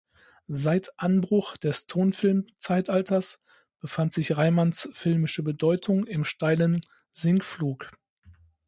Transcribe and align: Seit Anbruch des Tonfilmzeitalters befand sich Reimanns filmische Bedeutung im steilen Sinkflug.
Seit 0.47 0.91
Anbruch 0.99 1.57
des 1.57 1.85
Tonfilmzeitalters 1.85 3.39
befand 3.77 4.11
sich 4.13 4.35
Reimanns 4.35 4.89
filmische 4.93 5.43
Bedeutung 5.43 6.07
im 6.07 6.23
steilen 6.25 6.81
Sinkflug. 7.11 7.91